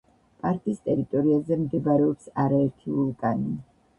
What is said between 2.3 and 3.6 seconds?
არაერთი ვულკანი.